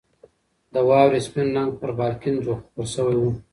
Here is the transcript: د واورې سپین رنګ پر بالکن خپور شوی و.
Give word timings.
د 0.73 0.75
واورې 0.87 1.19
سپین 1.27 1.47
رنګ 1.57 1.69
پر 1.79 1.91
بالکن 1.99 2.35
خپور 2.61 2.85
شوی 2.93 3.17
و. 3.19 3.23